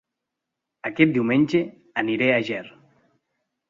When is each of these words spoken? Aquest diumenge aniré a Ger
Aquest 0.91 1.13
diumenge 1.19 1.63
aniré 2.05 2.35
a 2.37 2.43
Ger 2.53 2.67